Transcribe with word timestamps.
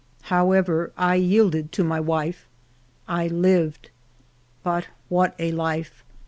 However, 0.33 0.91
I 0.97 1.13
yielded 1.13 1.71
to 1.73 1.83
my 1.83 1.99
wife. 1.99 2.47
I 3.07 3.27
lived! 3.27 3.91
But 4.63 4.87
what 5.09 5.35
a 5.37 5.51
life 5.51 6.03